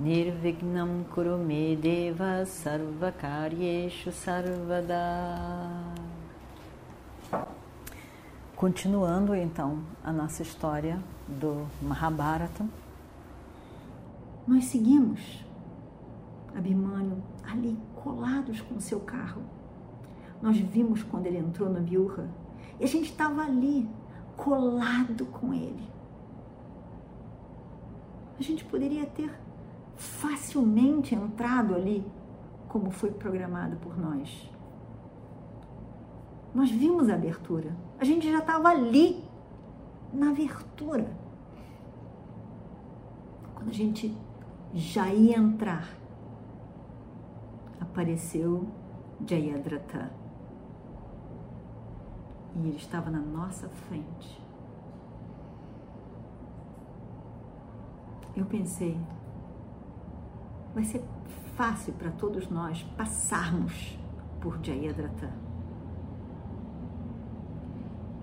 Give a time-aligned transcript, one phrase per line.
[0.00, 4.96] Nirvignam Kurume Deva Sarvakaryeshu Sarvada
[8.56, 12.66] Continuando então a nossa história do Mahabharata,
[14.48, 15.44] nós seguimos
[16.56, 19.42] Abhimanyu ali colados com seu carro.
[20.40, 22.26] Nós vimos quando ele entrou na viúva
[22.80, 23.86] e a gente estava ali
[24.34, 25.90] colado com ele.
[28.38, 29.30] A gente poderia ter
[30.00, 32.02] facilmente entrado ali
[32.68, 34.50] como foi programado por nós.
[36.54, 37.76] Nós vimos a abertura.
[37.98, 39.22] A gente já estava ali
[40.10, 41.14] na abertura.
[43.54, 44.16] Quando a gente
[44.72, 45.86] já ia entrar,
[47.78, 48.66] apareceu
[49.26, 50.10] Jayadratha.
[52.56, 54.42] E ele estava na nossa frente.
[58.34, 58.98] Eu pensei,
[60.74, 61.02] vai ser
[61.56, 63.98] fácil para todos nós passarmos
[64.40, 65.32] por Jayadratha.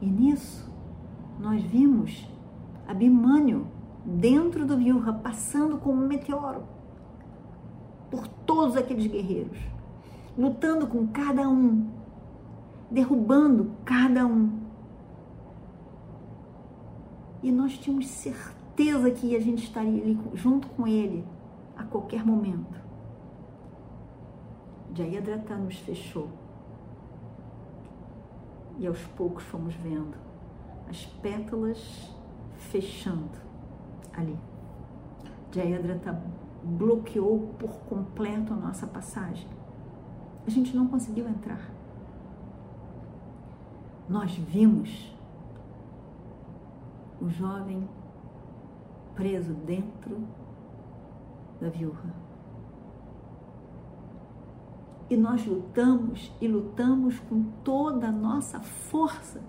[0.00, 0.70] E nisso,
[1.38, 2.28] nós vimos
[2.86, 3.66] Abimânio
[4.04, 6.62] dentro do Vyuha, passando como um meteoro
[8.10, 9.58] por todos aqueles guerreiros,
[10.36, 11.86] lutando com cada um,
[12.90, 14.58] derrubando cada um.
[17.42, 21.24] E nós tínhamos certeza que a gente estaria ali junto com ele
[21.78, 22.78] a qualquer momento.
[24.92, 26.28] Jayadratha nos fechou.
[28.78, 30.16] E aos poucos fomos vendo
[30.88, 32.12] as pétalas
[32.56, 33.38] fechando
[34.12, 34.36] ali.
[35.52, 36.20] Jayadratha
[36.62, 39.48] bloqueou por completo a nossa passagem.
[40.46, 41.70] A gente não conseguiu entrar.
[44.08, 45.14] Nós vimos
[47.20, 47.88] o jovem
[49.14, 50.16] preso dentro
[51.60, 52.14] da viúva.
[55.10, 59.40] E nós lutamos e lutamos com toda a nossa força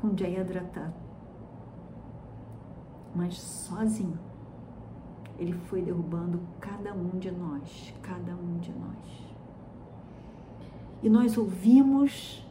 [0.00, 0.92] com Jayadratha.
[3.14, 4.18] Mas sozinho,
[5.38, 9.32] ele foi derrubando cada um de nós, cada um de nós.
[11.02, 12.46] E nós ouvimos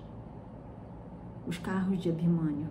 [1.48, 2.70] os carros de Abimânio.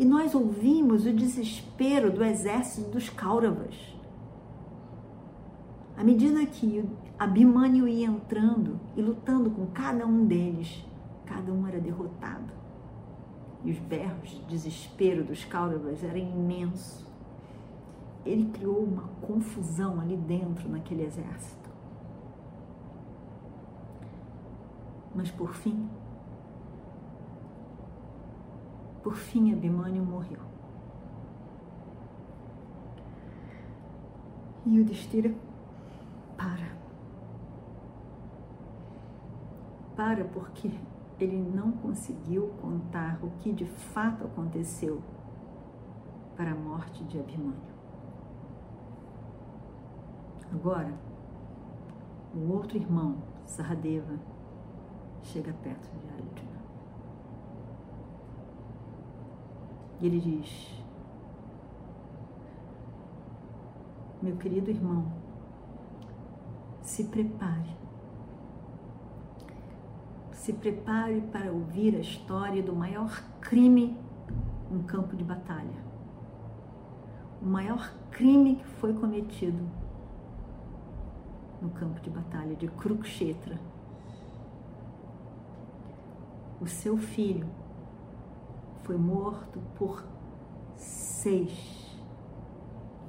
[0.00, 3.74] E nós ouvimos o desespero do exército dos Kauravas.
[5.94, 6.82] À medida que
[7.18, 10.82] Abimânio ia entrando e lutando com cada um deles,
[11.26, 12.50] cada um era derrotado.
[13.62, 17.04] E os berros de desespero dos Kauravas eram imensos.
[18.24, 21.68] Ele criou uma confusão ali dentro naquele exército.
[25.14, 25.86] Mas por fim,
[29.02, 30.40] por fim, Abimânio morreu.
[34.66, 35.34] E o Destira
[36.36, 36.76] para.
[39.96, 40.70] Para porque
[41.18, 45.02] ele não conseguiu contar o que de fato aconteceu
[46.36, 47.70] para a morte de Abimânio.
[50.52, 50.92] Agora,
[52.34, 54.18] o outro irmão, Saradeva,
[55.22, 56.49] chega perto de Arjuna.
[60.00, 60.82] E ele diz:
[64.22, 65.12] Meu querido irmão,
[66.82, 67.76] se prepare.
[70.32, 73.96] Se prepare para ouvir a história do maior crime
[74.70, 75.90] em campo de batalha.
[77.42, 79.62] O maior crime que foi cometido
[81.60, 83.58] no campo de batalha de Kurukshetra.
[86.60, 87.46] O seu filho
[88.82, 90.04] foi morto por
[90.76, 91.80] seis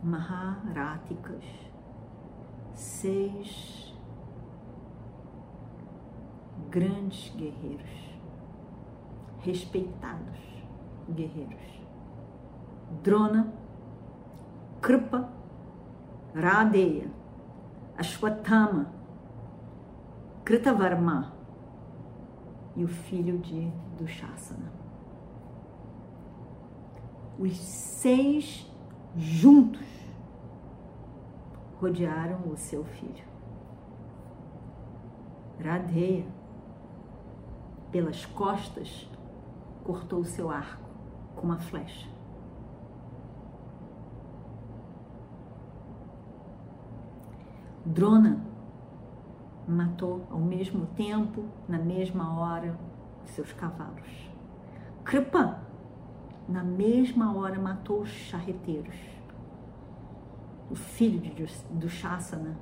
[0.04, 1.44] Maharáticas,
[2.74, 3.96] seis
[6.72, 8.20] grandes guerreiros,
[9.42, 10.40] respeitados
[11.08, 11.62] guerreiros.
[13.04, 13.54] Drona,
[14.82, 15.30] Kripa,
[16.34, 17.12] Radeya,
[17.96, 18.92] Ashwatthama,
[20.44, 21.32] Kritavarma
[22.76, 24.81] e o filho de Dushasana
[27.42, 28.72] os seis
[29.16, 29.88] juntos
[31.80, 33.26] rodearam o seu filho.
[35.60, 36.28] Radeia,
[37.92, 39.10] pelas costas,
[39.84, 40.88] cortou o seu arco
[41.36, 42.08] com uma flecha.
[47.84, 48.40] Drona
[49.68, 52.78] matou ao mesmo tempo, na mesma hora,
[53.26, 54.30] seus cavalos.
[55.04, 55.71] Kripa,
[56.52, 58.96] na mesma hora, matou os charreteiros.
[60.70, 62.58] O filho de, do Shasana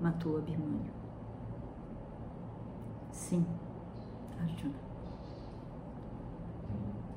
[0.00, 0.90] matou Abhimanyu.
[3.10, 3.46] Sim,
[4.40, 4.74] Arjuna.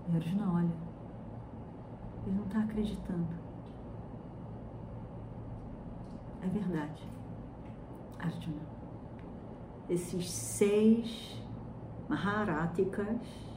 [0.07, 0.75] E Arjuna olha,
[2.25, 3.27] ele não está acreditando.
[6.41, 7.03] É verdade,
[8.17, 8.79] Arjuna.
[9.89, 11.39] Esses seis
[12.07, 13.48] Maharatikas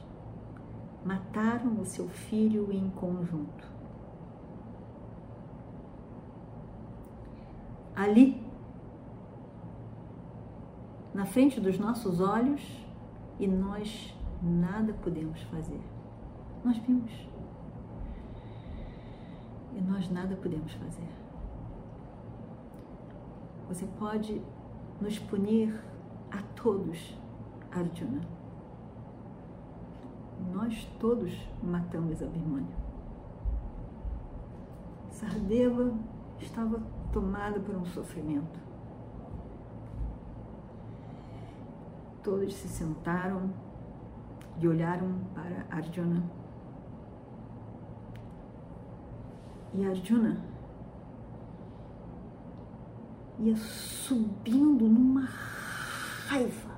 [1.05, 3.71] mataram o seu filho em conjunto.
[7.95, 8.41] Ali,
[11.13, 12.61] na frente dos nossos olhos,
[13.39, 15.81] e nós nada podemos fazer.
[16.63, 17.11] Nós vimos.
[19.75, 21.07] E nós nada podemos fazer.
[23.67, 24.41] Você pode
[25.01, 25.73] nos punir
[26.31, 27.17] a todos,
[27.71, 28.42] Arjuna
[30.53, 31.33] nós todos
[31.63, 32.67] matamos Abhimanyu.
[35.09, 35.93] Sardeva
[36.39, 38.59] estava tomada por um sofrimento.
[42.23, 43.49] Todos se sentaram
[44.59, 46.23] e olharam para Arjuna.
[49.73, 50.37] E Arjuna
[53.39, 55.27] ia subindo numa
[56.27, 56.73] raiva.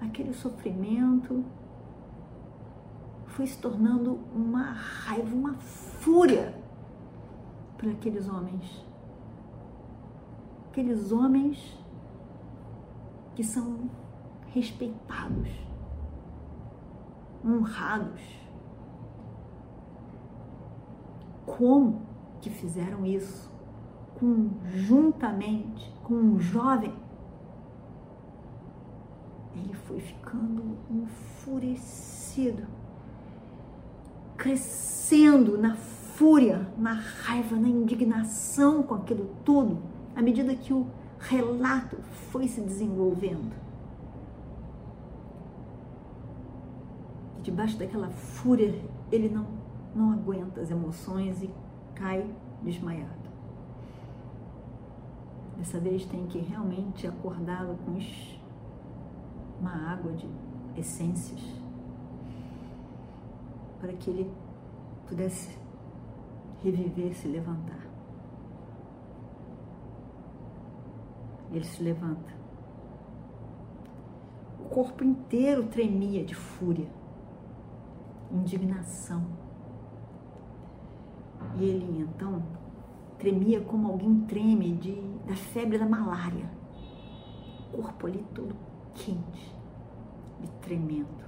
[0.00, 1.44] Aquele sofrimento
[3.38, 6.52] foi se tornando uma raiva, uma fúria
[7.76, 8.84] para aqueles homens.
[10.68, 11.78] Aqueles homens
[13.36, 13.88] que são
[14.48, 15.48] respeitados,
[17.46, 18.20] honrados.
[21.46, 22.02] Como
[22.40, 23.48] que fizeram isso?
[24.18, 26.92] Conjuntamente com um jovem.
[29.54, 32.66] Ele foi ficando enfurecido
[34.38, 39.82] crescendo na fúria, na raiva, na indignação com aquilo tudo,
[40.14, 40.86] à medida que o
[41.18, 41.96] relato
[42.30, 43.52] foi se desenvolvendo.
[47.38, 48.80] E debaixo daquela fúria,
[49.10, 49.46] ele não,
[49.94, 51.50] não aguenta as emoções e
[51.94, 52.24] cai
[52.62, 53.28] desmaiado.
[55.56, 57.98] Dessa vez tem que realmente acordá-lo com
[59.60, 60.28] uma água de
[60.76, 61.57] essências
[63.80, 64.30] para que ele
[65.06, 65.56] pudesse
[66.62, 67.86] reviver, se levantar.
[71.50, 72.36] Ele se levanta.
[74.60, 76.88] O corpo inteiro tremia de fúria,
[78.30, 79.24] indignação.
[81.56, 82.42] E ele então
[83.18, 86.50] tremia como alguém treme de, da febre da malária.
[87.72, 88.54] O corpo ali todo
[88.94, 89.56] quente
[90.42, 91.27] e tremendo.